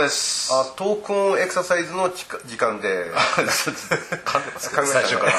[0.00, 0.52] です。
[0.52, 2.24] あトークオンエクササイズの時
[2.56, 3.10] 間で。
[3.10, 5.32] 噛んでます考え最初から。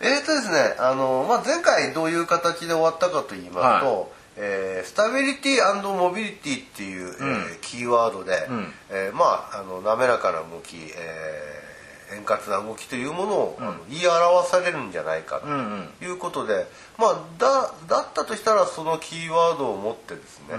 [0.00, 4.06] えーとですねあの、まあ、前回どういう形で終わったかと言いますと、は
[4.36, 8.72] えースタビリティモビリティっていう、えーキーワードで、ん。
[8.90, 11.68] えーまああの滑らかな動き、えー
[12.10, 20.54] 円滑な動きというものを、あの言い表されるんじゃないかんということで、まあだだったとしたらそのキーワードを持ってですね、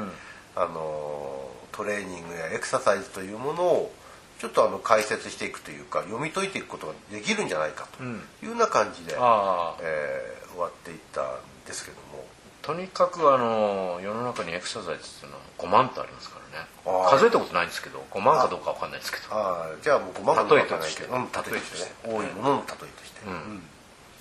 [0.56, 1.49] あの
[1.80, 3.92] トレーニングやエクササイズというものを
[4.38, 8.08] ちょっとあの解説していくというか読み解いていくことができるんじゃないかとい
[8.44, 9.82] うような感じで、ああ。
[9.82, 11.26] えー終わっていったん
[11.66, 12.26] ですけども。
[12.62, 16.68] とにかくあの世の中にエクササイズっていうのは5万とありますからね。
[17.10, 19.34] 数えたことないんですけど5万かどうかわかんないですけど。
[19.34, 19.68] ああ。
[19.82, 21.06] じゃあもう5万例えとして。
[21.06, 22.14] うん、例えとしてね。
[22.14, 23.64] 多いものの例えとして、ん。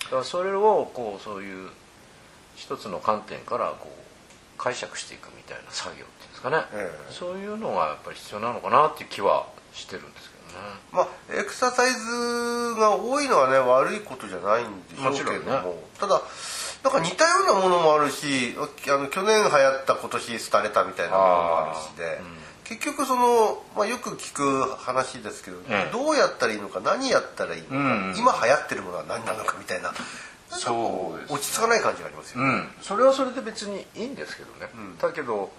[0.03, 1.69] だからそれをこうそういう
[2.55, 4.08] 一つの観点からこう
[4.59, 7.13] 解釈していくみたいな作業っていうんですかね、ええ。
[7.13, 10.65] そういうのがやっぱり必要なのかなっていう気はしてるんですけどね。
[10.91, 15.75] まあエクササイズが多いのはね悪いことじゃないんでしょうけれども、ね。
[15.99, 16.21] ただ
[16.83, 22.21] なんか似たようなものもあるしあの去年流行った今年廃れたみたいなものもあるしで、
[22.63, 25.91] 結局その、まあ、よく聞く話ですけど、ええ。
[25.91, 28.13] どうやったらいいのか何やったらいいのか、うん。
[28.15, 29.91] 今流行ってるものは何なのかみたいな
[30.49, 31.33] そうです。
[31.33, 32.49] 落ち着かない感じがありますよね。
[32.49, 34.69] うん、それはそれで別にいいんですけどね、
[35.01, 35.51] だけど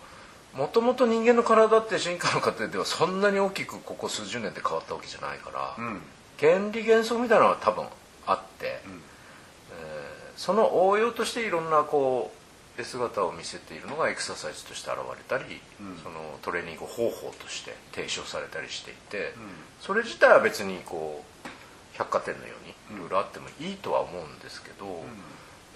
[0.54, 6.02] もともと人間の体って進化の過程ではそんなに大きくここ数十年で変わったわけじゃないから、ん。
[6.38, 7.84] 原理原則みたいなのは多分
[8.26, 12.32] あって、えーその応用としていろんなこ
[12.78, 15.60] う絵姿を見せているのがエクササイズとして現れたり、
[16.02, 19.34] そのトレーニング方法として提唱されたりしていて、
[19.82, 21.48] それ自体は別にこう
[21.92, 22.59] 百貨店のよう
[22.90, 25.04] にいろいろあってもいいとは思うんですけど、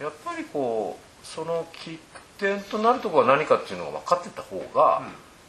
[0.00, 1.98] やっぱりこうその起
[2.38, 5.02] 点となるところは何かっていうのが分かってた方が、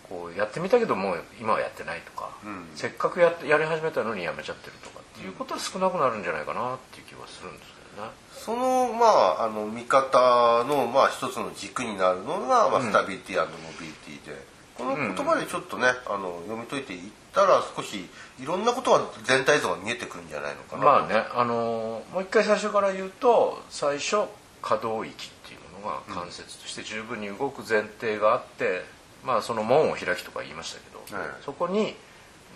[0.09, 2.69] こうやってみたけどもう今はやってないとか、ん。
[2.75, 8.11] せっかくやってやり始めたのにやめちゃってるとかっていうことは少なくなるんじゃないかなっていう気はするんですけどね。
[8.31, 9.05] そのま
[9.41, 13.45] ああの見方のまあ一つの軸になるのが、まあ、スタビリティモ
[13.79, 14.45] ビリティで、
[14.77, 18.07] この言葉でちょっとね、あの読み解いていったら少し
[18.39, 20.83] いろんなことが全体像が見えてくるんじゃないのかな。
[20.83, 24.23] まあね、あのーもう一回最初から言うと最初
[24.61, 28.83] 可動域っていうものが関節として十分に動く前提があって、
[29.23, 31.27] まあその門を開きとか言いましたけど、はい。
[31.43, 31.95] そこに、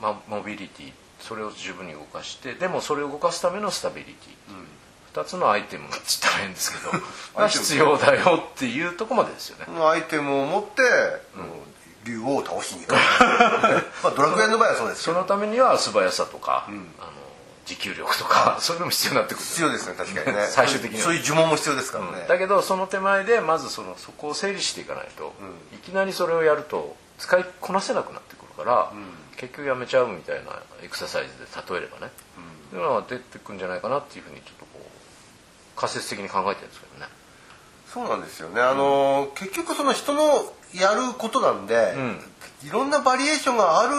[0.02, 6.92] まあ、モビリティそれを十分に動かしてでもそれを動かすためのスタビリティ、2つのアイテムがつったら変ですけど
[7.40, 9.66] が必要だよっていうとこまでですよね。
[9.86, 10.82] アイテムを持って、
[12.10, 12.94] 竜王を倒しに行く。
[14.04, 16.84] まあドラクエの場合はそうですそのためには素早さとか、あの
[17.66, 19.44] 持久力とか そういうのも必要になってくる。
[19.44, 20.48] 必要ですね確かにね。
[20.50, 21.04] 最終的には。
[21.04, 25.34] そういう呪文も必要ですからね、だけどその手前でまずそのそこを整理していかないと、
[25.74, 28.92] いきなりそれをやると使いこなせなくなってくるから、
[29.38, 32.12] 結局やめちゃうみたいなエクササイズで例えればね、
[32.72, 37.12] そういうのが出てくるんじゃないかなっていうふうにちょっとこう仮説的に考えてるんですけどね。
[37.94, 38.62] そうなんですよね。
[38.62, 41.96] あの、結局その人のやることなんで、
[42.64, 43.96] いろんなバリエーションがある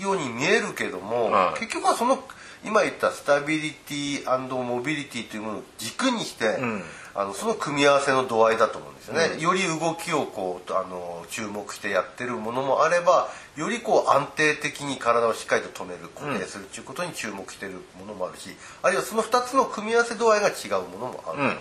[0.00, 1.60] ように見えるけども、はい。
[1.60, 2.22] 結局はその
[2.64, 6.82] 今言ったスタビリティモビリティというものを軸にして、ん。
[7.16, 18.50] あのその組み合わせの度合いだと思うんですよね、より動きをこうあの注目してやってるものもあればよりこう安定的に体をしっかりと止める固定するっていうことに注目してるものもあるし、
[18.82, 21.56] あるいはその2つの組み合わせ度合いが違うものもあると思うん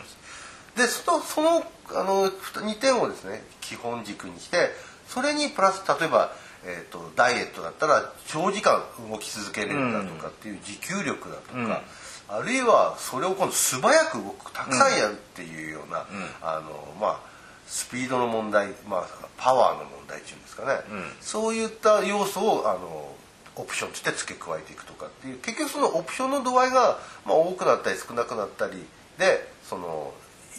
[0.75, 1.63] でそのその
[1.93, 4.69] あの2点をですね基本軸にして
[5.07, 6.31] それにプラス例えば、
[6.65, 11.83] えー、とダイエットだったら長時間動き続けれるだとかっていう持久力だとか、
[12.29, 16.07] あるいはそれを今度素早く動くたくさんやるっていうような、
[16.41, 17.19] あのまあ
[17.67, 19.07] スピードの問題、まあ、
[19.37, 20.79] パワーの問題っていうんですかね、
[21.21, 23.13] そういった要素をあの
[23.55, 28.83] オプションとして付け加えていくとかっていう結局そのオプションの度合いが、まあ、多くなったり少なくなったり
[29.19, 30.13] でその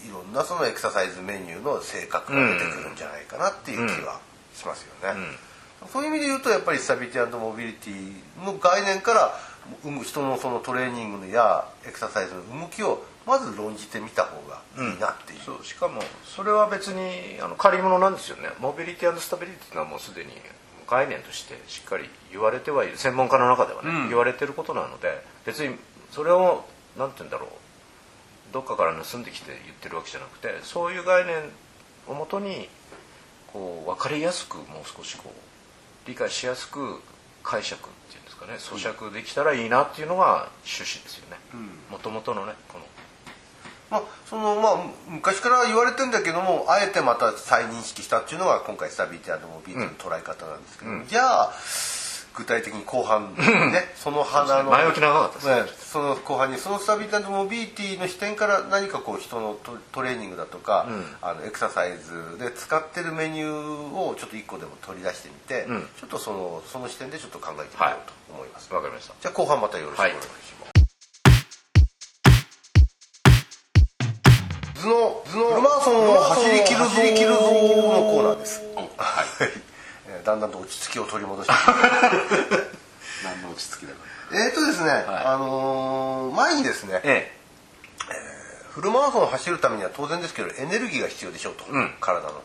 [0.04, 4.20] いろんなそのエクササイズメニューの性格が出てくるんじゃないかなっていう気は
[4.54, 5.20] しますよね。
[5.92, 9.38] そういう意味で言うとやっぱりスタビリティモビリティの概念から
[9.84, 15.40] う人のそのトレーニングやエクササイズの動きをまず論じてみた方がいいなっていう。
[15.40, 18.48] そうしかもそれは別にあの借り物なんですよね。
[18.60, 20.32] モビリティスタビリティっていうのはもうすでに
[20.88, 24.08] 概念としてしっかり言われてはいる専門家の中ではね、うん。
[24.08, 25.76] 言われてることなので別に
[26.10, 26.64] それを
[26.98, 27.48] なんて言うんだろう
[28.54, 31.36] どっかから盗んできて言ってるわけじゃなくてそういう概念
[32.06, 32.68] をもとに
[33.52, 34.66] こう分かりやすくもう
[34.96, 37.00] 少しこう理解しやすく
[37.42, 41.36] 解釈っていうんですかね咀嚼できたらいいなっていうのが趣旨ですよね。
[41.90, 42.84] もともとのねこの。
[43.90, 44.76] まあそのまあ、
[45.08, 51.52] 昔から言われてんだけどもあえてまた再認識したっていうのが今回スタビリティモビリティの捉え方なんですけど、じゃあ
[52.36, 53.40] 具体的に後半ね
[53.94, 55.62] その花の前置き長かったですね。
[55.62, 60.88] ねその後半にそのスタビリティモビリティの視点から何かこう人のトトレーニングだとか、
[61.22, 65.86] あのエクササイズで使ってるメニューをちょっと一個でも取り出してみて、うん。
[66.00, 69.14] ちょっとそのその視点でちょっと考えてみようと思います、わかりました。
[69.20, 70.74] じゃあ後半またよろしくお願いします、
[74.80, 78.62] 図の図のフルマラソンを走り切るぞ走り切るぞのコーナーです。
[78.74, 79.64] はい
[80.14, 81.52] えーだんだんと落ち着きを取り戻して。
[83.24, 83.98] 何の落ち着きだか
[84.32, 84.92] えっとですね、い。
[84.92, 87.32] あのー前にですねえ
[88.70, 91.94] フルマラソンを走るためには当然ですけどエネルギーが必要でしょうと、うん。
[92.00, 92.42] 体の、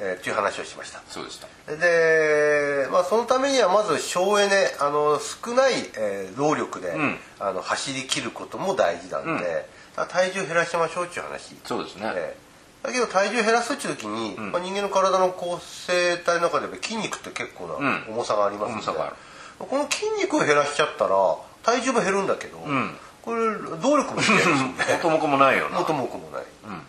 [0.00, 0.98] えーっていう話をしました。
[0.98, 1.76] えそうでした。
[1.76, 7.20] で、まあ、そのためにはまず省エネあの少ない、えー労力で、ん。
[7.38, 11.56] あの走り切ることも大事なんで、だから体重減らしましょうっていう話。
[11.64, 12.49] そうですね、えー
[12.82, 17.74] だけど体重減らすっていう時に、まあ、人間の体の構成体の中で筋肉って結構な
[18.08, 18.14] うん。
[18.14, 19.16] 重さがありますので、重さがある。
[19.58, 22.96] この筋肉を減らしちゃったら体重も減るんだけど、ん。
[23.22, 24.74] これ動力も減るんですよね。
[25.02, 25.78] 元も子もないよな。
[25.78, 26.44] 元も子もない、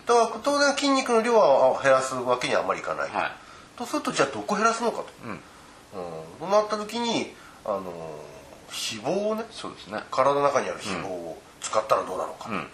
[0.06, 3.32] だから当然筋肉の量は減らすわけにはあまりいかない、はい。
[3.76, 5.30] とするとじゃあどこ減らすのかと、うん。
[5.30, 5.38] うん。
[6.40, 7.34] そうなった時に
[7.66, 7.82] あの
[8.72, 10.00] 脂肪をねそうですね。
[10.10, 12.66] 体の中にある脂肪を使ったらどうなのか、うん。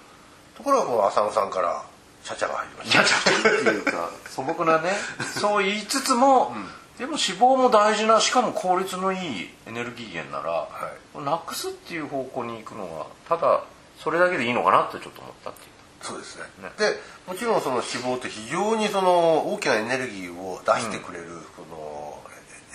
[0.57, 1.85] ところがこう浅野さんから
[2.29, 3.05] ちゃちゃが入りました。
[3.05, 4.93] ちょっていうか素朴なね
[5.41, 6.53] そう言いつつも、
[6.99, 10.69] でも脂肪も大事なしかも効率のいいエネルギー源なら、
[11.23, 13.07] なくすっていう方向に行くのが
[13.39, 13.65] ただ
[13.99, 15.69] それだけでいいのかなってちょっと思ったっていう。
[16.03, 16.45] そうですね。
[16.63, 16.71] ね。
[16.79, 16.95] で
[17.27, 21.27] もちろんその脂肪って非常にその大きなエネルギーを出してくれる、
[21.57, 22.23] この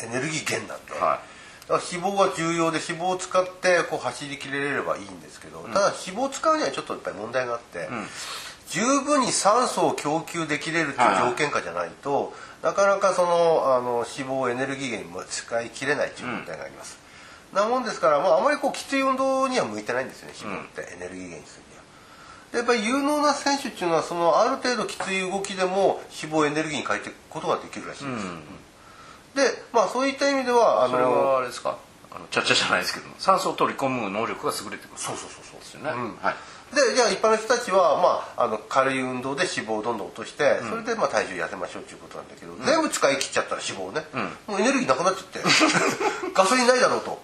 [0.06, 1.21] エネルギー源なんで、は
[1.69, 7.88] だから脂肪が重要で脂肪を使ってこう走りきれればいいんですけど、ただ脂肪を使うにはちょっとやっぱり問題があって、
[8.73, 12.33] 十分に酸素を供給できれるという条件下じゃないと、
[12.63, 16.97] なかなかそのあの脂肪をエネルギー源に使い切れないという問題があります、
[17.53, 21.83] なもんですから、まあ、あまりこうきつい運動には向いてないんですよね脂肪って、エネルギー源にするには。
[22.51, 28.27] でやっぱり有能な選手っていうのはそのある程度きつい動きでも脂肪をエネルギーに変えていくことができるらしいんです、
[29.35, 31.77] でまあそういった意味ではあそれはのあれですか？
[32.15, 36.36] あのちゃちゃじゃないですけど酸素を取り込む能力が優れてくるそうそうそうそうですよね、うんはい。
[36.75, 44.01] でじゃあ一般の人たちは、まあ、あの軽い運動で脂肪をどんどん落として、それでまあ体重痩せましょうっていうことなんだけど、全部使い切っちゃったら脂肪をね、
[44.48, 45.39] もうエネルギーなくなっちゃって
[46.33, 47.21] ガソリンないだろうと、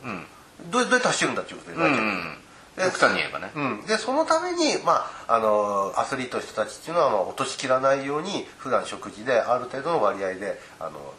[0.70, 2.40] どうどうやって走るんだっていうことになっちゃう、
[2.80, 11.14] で極端に言えばね、うん、でそのために、まあ、あのアスリートの人たちっていうのは、まあ、落としきらないように普段食事である程度の割合であの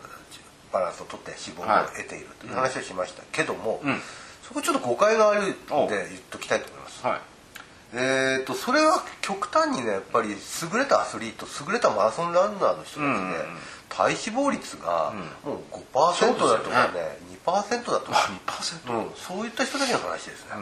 [0.73, 4.01] バランスをとって脂肪を得ているという話をしましたけども、ん。
[4.43, 7.07] そこちょっと誤解があるんでお言っときたいと思います。
[7.07, 7.21] はい。
[7.93, 13.35] えー、とそれは極端にねやっぱり優れたアスリート優れたマラソンランナーの人たちで、うんうんうん。
[13.89, 15.13] 体脂肪率が
[15.45, 20.53] もう5%だとかね2%だとか、2%うん、そういった人たちの話ですね、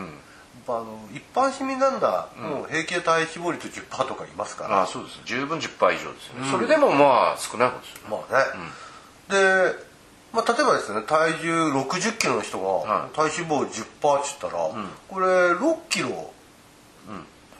[0.67, 8.25] あの一般市民ランナーも平均体脂肪率10%とかいますから、ああそうです十分10%以上ですよね、それでもまあ少ない方ですよね。
[8.31, 9.88] まあね、で、
[10.33, 13.17] まあ、例えばですね体重6 0キロの人がはい。
[13.17, 14.71] 体脂肪10%って言ったら、
[15.09, 16.09] これ6キロ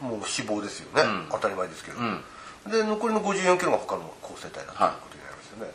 [0.01, 1.27] もう脂肪ですよね、ん。
[1.31, 2.23] 当たり前ですけど、ん。
[2.67, 5.73] で残りの54キロが他の構成体だということになりますよね、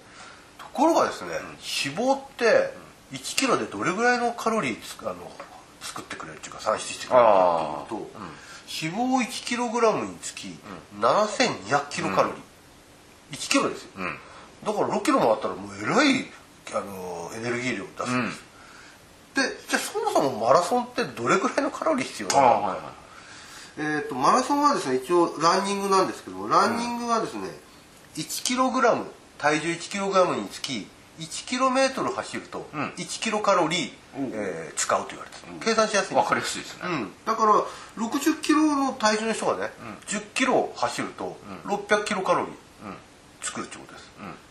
[0.59, 2.73] ところがですね、脂肪って
[3.13, 5.17] 1キロでどれぐらいのカロリーつあの
[5.81, 8.11] 作ってくれるっていうか産出してくれるかっていうと、
[8.67, 10.57] 脂肪1キログラムにつき
[11.01, 12.33] 7200キロカロ
[13.31, 14.19] リー、1キロですよ、ん。
[14.65, 16.25] だから6キロもあったらもうえらい
[16.75, 18.43] あのエネルギー量を出すんです、
[19.35, 22.79] でじゃあそもそもマラソンってどれぐらいのカロリー必要なのか、はいはい。
[23.77, 27.49] えー、とマラソンはですね一応ランニングなんですけどもランニングはですね、
[28.17, 29.07] 1キログラム
[29.39, 30.87] 体重1キログラムにつき
[31.19, 32.63] 1キロメートル走るとん。
[32.97, 33.91] 1キロカロリー、
[34.33, 37.53] えー使うと言われてる、計算しやすいんですわかりやすいですね、うん、だから
[38.05, 39.73] 60キロの体重の人がね、
[40.07, 42.55] 10キロ走ると600キロカロリー
[43.45, 44.11] 作るってことです、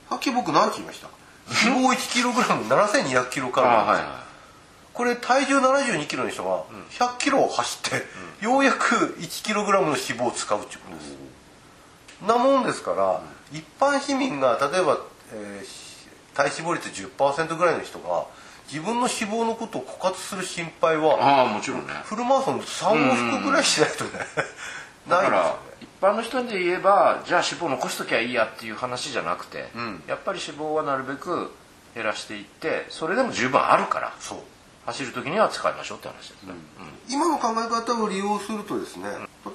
[0.10, 1.08] さっき僕何て言いました？
[1.48, 4.24] 脂肪1キログラム7200キロカロリー
[4.94, 11.18] これ体重72キロの人が100キロ走って、ようやく1キログラムの脂肪を使うっていうことです、
[12.28, 13.22] なもんですから、
[13.52, 15.00] 一般市民が例えば、
[15.34, 15.94] えーし
[16.34, 18.26] 体脂肪率10%ぐらいの人が
[18.72, 21.94] 自分の脂肪のことを枯渇する心配いはああもちろんね。
[22.04, 24.12] フルマラソン3往復ぐらいしないとね
[25.08, 25.54] だないですよね。
[25.82, 30.04] 一般の人で言えばじゃあ脂肪残しときゃいいやっていう話じゃなくて、ん。
[30.08, 31.52] やっぱり脂肪はなるべく
[31.96, 34.40] 減らしていってそれでも十分あるからそう。
[34.86, 36.54] 走る時には使いましょうって話ですね、
[37.10, 39.06] 今の考え方を利用するとですね、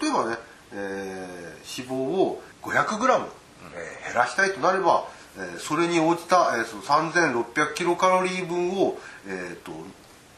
[0.01, 0.37] 例えばね、
[0.73, 3.27] えー脂肪を 500g、
[3.75, 5.05] えー減らしたいとなれば、
[5.37, 9.73] えーそれに応じた、えーその3600キロカロリー分を、えー、と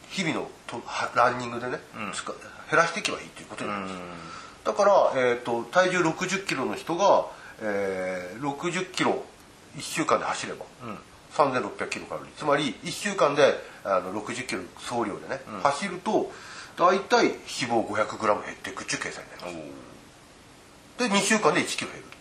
[0.09, 2.01] 日々のとはランニングでね、うん。
[2.69, 3.97] 減らしていけばいいということになるんです
[4.63, 7.25] だから、えー、と体重6 0キロの人が、
[7.61, 9.23] えー、6 0キロ
[9.77, 10.97] 1週間で走れば、ん。
[11.33, 12.33] 3600キロカロリー。
[12.35, 16.31] つまり1週間であの6 0キロ総量でね、走ると
[16.77, 17.37] 大体脂
[17.69, 19.61] 肪 500g 減っていくっていう計算になりま
[20.97, 21.09] す。
[21.09, 22.05] で2週間で1キロ減る。
[22.05, 22.20] だ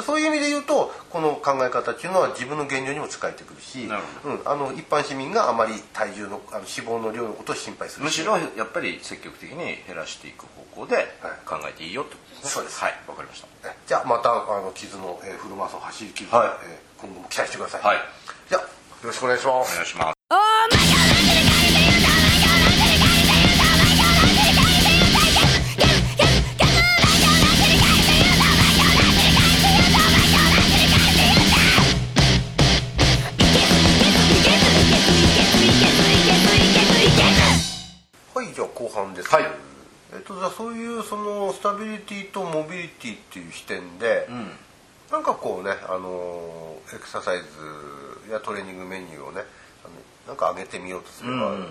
[0.00, 8.04] そういう意味で言うとこの考え方っていうのは自分の減量にも使えてくるしうん、あの一般市民があまり体重のあの脂肪の量のことを心配する。
[8.04, 11.06] むしろやっぱり積極的に減らしていく方向で
[11.44, 12.50] 考えていいよってことですね。
[12.50, 12.80] そうです。
[12.80, 12.94] はい。
[13.06, 13.68] わかりました。
[13.68, 16.48] えじゃあまたあの傷の、えーフルマラソン走りきる、はい。
[16.64, 17.98] えー今後も期待してください、はい。
[18.48, 18.68] じゃあよ
[19.02, 19.72] ろしくお願いします。
[19.72, 20.11] お願いします
[39.32, 39.44] はい。
[40.12, 44.50] えっとじゃあそういうそのスタビリティとモビリティっていう視点で、うん。
[45.10, 49.40] なんかこうねあのエクササイズやトレーニングメニューをね
[49.84, 49.94] あの
[50.28, 51.66] なんか上げてみようとすれば、うん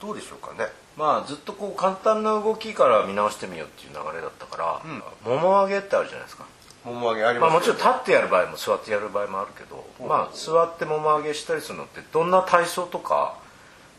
[0.00, 0.70] どうでしょうかね。
[0.96, 4.82] まあずっとこう簡単な動きから見直してみようっていう流れだったか
[5.24, 6.44] ら、もも上げってあるじゃないですか。
[6.84, 13.38] もも上げありまあ、ますもちろん立ってやる場合も座ってやる場合もあるけど、まあ、座ってもも上げしたりするのってどんな体操とか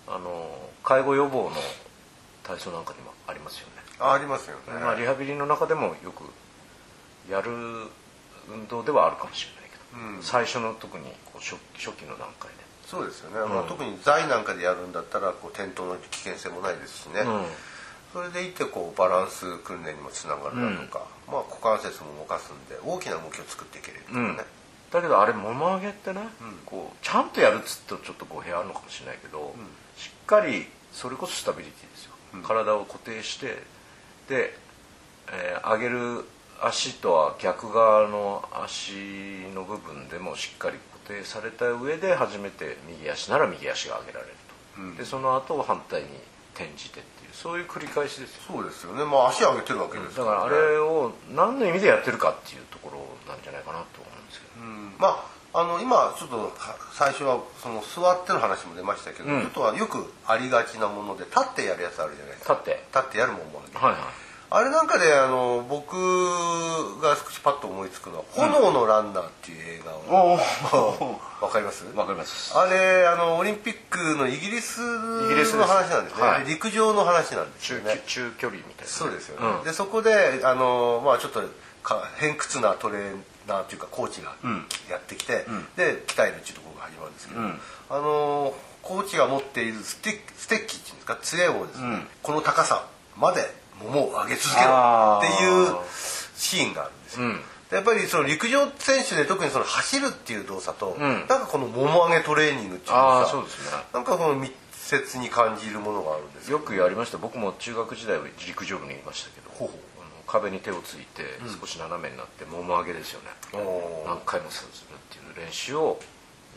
[0.08, 0.48] あの
[0.84, 1.56] 介護予防の
[2.46, 6.24] 体操なんかにもありますよね、あありますよね、まあ、リハビリの中でもよく
[7.30, 7.50] やる
[8.48, 10.24] 運動ではあるかもしれないけど、うん。
[10.24, 17.46] 最初の特にこう初初期の段階で、そうですよね、まあ、特に座位なんかでやるんだったらこう転倒の危険性もないですしね、うん。
[18.14, 24.38] それでいてこうバランス訓練にもつながるだとか、まあ、股関節も動かすんで大きな動きを作っていけれるとかね、うん。
[24.38, 26.22] だけどあれもも上げってね、
[26.66, 29.54] こうちゃんとやるっつうとちょっと語弊あるのかもしれないけど、
[29.98, 33.48] しっかりそれこそスタビリティですよ、体を固定して
[34.28, 34.58] で、
[35.32, 36.26] えー上げる
[36.62, 38.94] 足とは逆側の足
[39.54, 44.34] の部分でもしっかり固定された上で初めて右足なら右足が上げられる
[44.96, 46.08] と、でその後反対に
[46.54, 48.42] 転じてっていうそういう繰り返しですよ。
[48.48, 49.04] そうですよね。
[49.04, 54.94] まあ足上げてるわけですだからあれを何の意味でやってるかっていうところなんじゃないかなと思うんですけど、うん。
[54.98, 56.52] まああの今ちょっとは
[56.92, 59.42] 最初はその座っての話も出ましたけど、うん。
[59.42, 62.84] ちょっとはよくありがちなもので立ってやるやつあるじゃないですか立って。
[62.94, 64.02] 立ってやるもんもあるはいはい。
[64.52, 65.96] あれなんかであの僕
[67.02, 70.40] が少しパッと思いつくのは「炎のランナー」っていう映画を、
[71.42, 71.86] わかります？
[71.96, 72.56] わかります。
[72.56, 76.46] あれあのオリンピックのイギリスの話なんですね、はい。
[76.46, 78.04] で陸上の話なんです中よね。
[78.06, 78.92] 中距離みたいな。
[78.92, 79.64] そうですよね、うん。
[79.64, 81.42] でそこであのまあちょっと
[81.82, 83.18] か偏屈なトレー
[83.48, 84.66] ナーというかコーチがうん。
[84.90, 85.66] やってきて、ん。
[85.76, 87.60] で鍛えるっていうところが始まるんですけど、うん。
[87.90, 92.08] あのコーチが持っているステッステッキっていうんですか杖をですね、うん。
[92.22, 92.88] この高さ
[93.18, 93.42] まで
[93.82, 95.76] 桃を上げ続けろっていう
[96.36, 97.28] シーンがあるんですよ、
[97.72, 101.00] やっぱりその陸上選手で特にその走るっていう動作と、ん。
[101.02, 103.46] なんかこの桃上げトレーニングっていうのがね。
[103.94, 107.18] なんかこの密接に感じるものがあるんですよくやりました。
[107.18, 109.50] 僕も中学時代は陸上部にいましたけど。
[109.50, 109.95] ほうほう
[110.40, 111.24] 壁に手をついて
[111.60, 114.08] 少し斜めになってもも上げですよね、おー。
[114.08, 116.00] 何回もするっていう練習を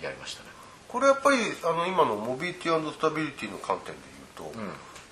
[0.02, 0.49] やりましたね。
[0.88, 4.00] これやっぱりあの今のモビリティスタビリティの観点で
[4.38, 4.58] 言うと、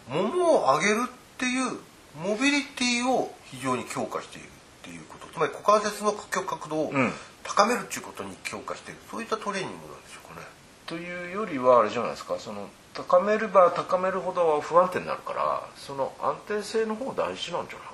[0.08, 1.78] 桃を上げるっていう
[2.22, 4.50] モビリティを非常に強化しているっ
[4.82, 5.26] ていうこと。
[5.28, 7.12] つまり股関節の角度をうん。
[7.48, 9.00] 高めるっていうことに強化している。
[9.08, 10.46] そういったトレーニングなんでしょうかね。
[10.86, 12.40] というよりはあれじゃないですか。
[12.40, 17.88] その高めれば高めるほど不安定になるからその安定性の方が大事なんじゃない？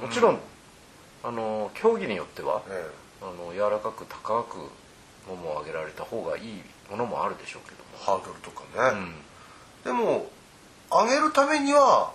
[0.00, 0.38] かなどっちかというともちろん、
[1.24, 2.90] あの競技によっては、え
[3.22, 4.58] あの柔らかく高く
[5.28, 7.86] ももを上げられた方がいいものもあるでしょうけども。
[7.98, 8.62] ハードルとか
[8.94, 9.12] ね、
[9.84, 9.92] うん。
[9.92, 10.26] でも
[10.90, 12.12] 上げるためには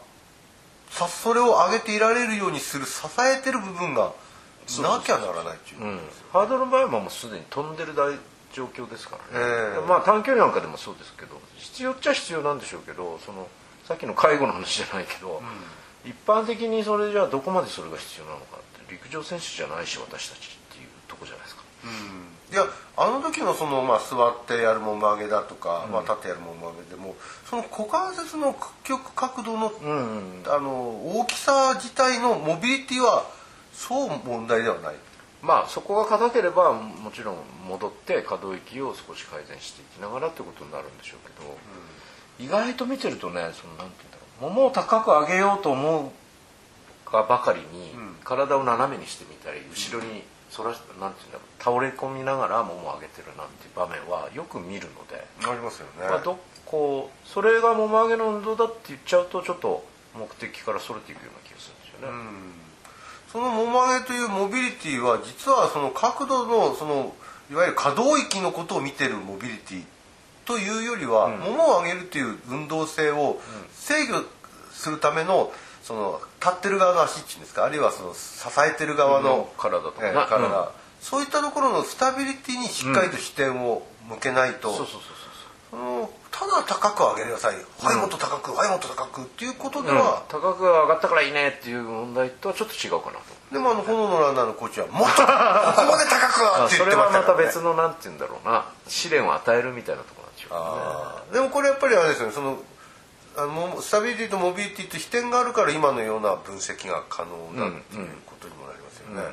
[0.90, 4.14] さそれを上げていられるようにする支えてる部分が
[4.82, 6.00] なきゃならないっていう
[6.32, 8.14] ハードルの場合はもうすでに飛んでる大
[8.54, 9.46] 状況ですからね、
[9.80, 9.88] ええ。
[9.88, 13.48] まあ短距離なんかでもそうですけど必要っちゃ必要なんでしょうけどその
[13.86, 15.42] さっきの介護の話じゃないけど、
[16.06, 21.62] 一般的にそれじゃあどこまでそれが必要なのかって陸上選手じゃないし私たちっていうとこじゃないですか。
[22.52, 22.66] いや
[22.98, 27.16] あの時のその、まあ、座ってやるもも上げだとか、まあ、立ってやるもも上げでも
[27.50, 33.26] その股関節の屈曲角度の,、うんあの大きさ自体のモビリティは
[33.74, 34.96] そう問題ではない。
[35.42, 41.28] まあそこが硬ければもちろん戻って可動域を少し改善していきながらってことになるんでしょう
[42.38, 44.11] けど、意外と見てるとねそのなんて言う
[44.42, 48.16] んだろうももを高く上げようと思うがばかりに、ん。
[48.24, 56.08] 体を斜めにしてみたり後ろにそらしなんて言うんだろう倒れ込みながらももを上げてるなんていう場面はよく見るので、ありますよね。
[56.10, 59.84] まあ、どこうそれがもも上げの運動だって言っちゃうとちょっと
[60.18, 62.18] 目的からそれていくような気がするんですよね、
[63.32, 67.16] そのもも上げというモビリティは実はその角度のその
[67.50, 69.84] いわゆる可動域のことを見てるモビリティ
[70.52, 71.60] というよりは、うん。
[71.60, 73.40] を上げるという運動性を
[73.74, 74.24] 制御
[74.72, 77.64] するためのその立ってる側の足っていうんですか？
[77.66, 78.20] あるいはその支
[78.70, 80.66] えてる側の、体とか体、うん。
[81.00, 84.70] そういったところのスタビリティにしっかりと視点を向けないと、
[86.32, 90.04] ただ高く上げなさい、はいもっと高くはいもっと高くっていうことでそう、うん。
[90.04, 93.54] は、高く上がったからいいねっていう問題とはちょっと違うかなと。
[93.54, 98.66] でもあの炎のランナーのコーチはもっと ここまで高くって言ってあそれはましたから、ね、また別のなんて言うんだろうな。
[98.88, 101.34] 試練を与えるみたいなとこしょうあー。
[101.34, 102.34] でもこれやっぱりあれですよね。
[102.34, 102.62] その
[103.38, 109.24] あのもスタビリティとモビリティと視点があるから今のような分析が可能だっていうことにもなりますよね。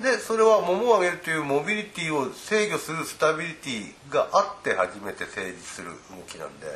[0.00, 6.66] でそれはももを上げるというモビリティを制御するスタビリティがあって初めて成立する動きなんで、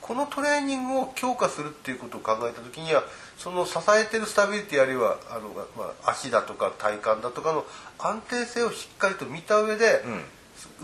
[0.00, 3.04] このトレーニングを強化するっていうことを考えた時には
[3.36, 7.66] その支えてるスタビリティあるいはあの、まあ、足だとか体幹だとかの
[7.98, 10.02] 安定性をしっかりと見た上で、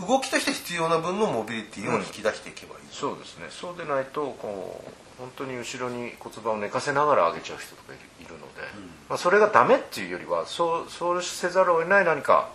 [0.06, 2.80] 動きとして必要な分のモビリティを引き出していけばいい。
[2.90, 3.47] そうですね。
[3.50, 8.62] そうでないとこう本当に後ろに骨盤を寝かせながら上げちゃう人とかいるので、
[9.09, 12.50] まあ、それがダメっていうよりはそうそうせざるを得ない何か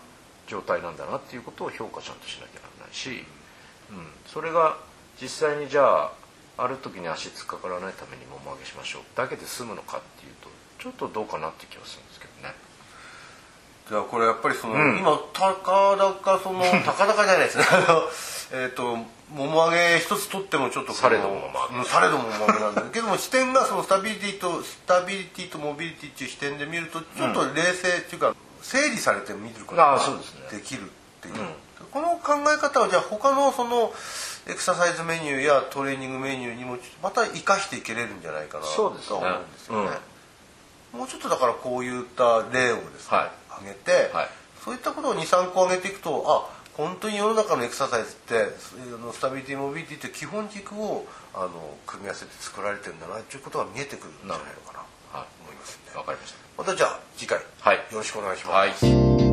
[0.48, 3.24] 状態なんだなっていうことを評価ちゃんとしなきゃならないし、
[3.90, 4.78] うん、それが
[5.20, 6.12] 実際にじゃあ
[6.58, 9.02] ある時に足突っかからないためにもも上げしましょう。
[9.16, 12.54] だけで済むのかっていうとちょっとどうかなって気はするんですけどね。
[13.92, 15.00] じゃあこれやっぱりその、うん。
[15.00, 17.66] 今たかだかその たかだかじゃないですね。
[17.70, 18.10] あの
[18.54, 18.96] えっと
[19.36, 21.52] もも上げ一つ取ってもちょっとされども
[21.84, 30.00] されどももも上げなんだけども視点がそのスタビリティとスタビリティとモビリティっていう視点で見るとちょっと冷静っていうか整理されて見ることが
[30.50, 31.54] できるっていう、うん。
[31.92, 33.94] この考え方はじゃあ他のその
[34.48, 39.90] エクササイズメニューやトレーニングメニューにもまた生かしていけれるんじゃないかなとは思うんですよね。
[40.94, 44.30] もうちょっとだからこういった例をですね、はい挙げて、はい。
[44.64, 51.50] そういったことを23個挙げていくとあ本当に世の中のエクササイズってスタビリティモビリティって基本軸をあの
[51.86, 54.80] 組み合わせて作られてるんだなということが見えてくるんじゃないのかな
[55.12, 55.92] とは思いますね。
[55.94, 57.78] い、わかりましまたじゃあ次回、はい。
[57.78, 58.88] よろしくお願いします、た。
[58.88, 59.31] はい